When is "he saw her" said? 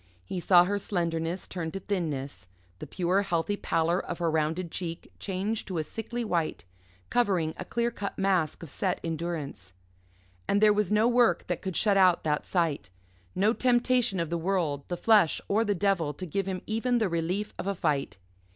0.25-0.79